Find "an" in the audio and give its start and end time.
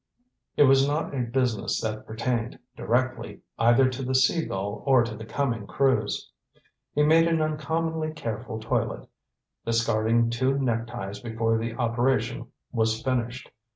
7.27-7.39